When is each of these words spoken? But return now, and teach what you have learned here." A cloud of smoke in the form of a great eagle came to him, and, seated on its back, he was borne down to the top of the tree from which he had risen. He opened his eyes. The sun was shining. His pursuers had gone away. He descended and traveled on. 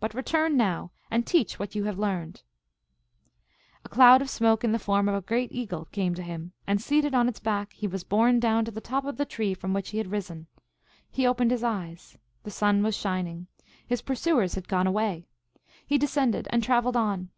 But 0.00 0.12
return 0.12 0.58
now, 0.58 0.90
and 1.10 1.26
teach 1.26 1.58
what 1.58 1.74
you 1.74 1.84
have 1.84 1.98
learned 1.98 2.42
here." 2.42 3.80
A 3.86 3.88
cloud 3.88 4.20
of 4.20 4.28
smoke 4.28 4.64
in 4.64 4.72
the 4.72 4.78
form 4.78 5.08
of 5.08 5.14
a 5.14 5.22
great 5.26 5.50
eagle 5.50 5.86
came 5.92 6.14
to 6.14 6.22
him, 6.22 6.52
and, 6.66 6.78
seated 6.78 7.14
on 7.14 7.26
its 7.26 7.40
back, 7.40 7.72
he 7.72 7.86
was 7.86 8.04
borne 8.04 8.38
down 8.38 8.66
to 8.66 8.70
the 8.70 8.82
top 8.82 9.06
of 9.06 9.16
the 9.16 9.24
tree 9.24 9.54
from 9.54 9.72
which 9.72 9.88
he 9.88 9.96
had 9.96 10.10
risen. 10.10 10.46
He 11.10 11.26
opened 11.26 11.52
his 11.52 11.64
eyes. 11.64 12.18
The 12.42 12.50
sun 12.50 12.82
was 12.82 12.94
shining. 12.94 13.46
His 13.86 14.02
pursuers 14.02 14.56
had 14.56 14.68
gone 14.68 14.86
away. 14.86 15.26
He 15.86 15.96
descended 15.96 16.48
and 16.50 16.62
traveled 16.62 16.98
on. 16.98 17.30